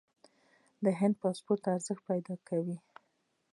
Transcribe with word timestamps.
د 0.83 0.85
هند 0.99 1.15
پاسپورت 1.21 1.63
ارزښت 1.73 2.03
پیدا 2.11 2.35
کوي. 2.49 2.77